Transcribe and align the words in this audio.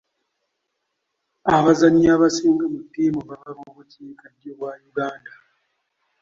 Abazannyi 1.55 2.07
abasinga 2.15 2.65
mu 2.73 2.79
ttiimu 2.85 3.21
bava 3.29 3.51
mu 3.61 3.69
bukiikaddyo 3.75 4.51
bwa 4.57 4.71
Uuganda. 4.87 5.31